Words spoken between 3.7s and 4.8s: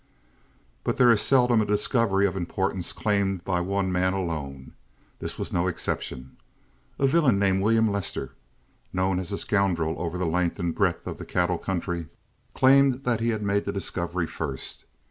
man alone.